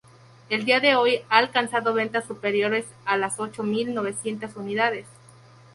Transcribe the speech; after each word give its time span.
El 0.49 0.65
día 0.65 0.79
de 0.79 0.95
hoy 0.95 1.21
ha 1.29 1.37
alcanzado 1.37 1.93
ventas 1.93 2.25
superiores 2.25 2.87
a 3.05 3.17
las 3.17 3.39
ocho 3.39 3.61
mil 3.61 3.93
novecientas 3.93 4.55
unidades. 4.55 5.05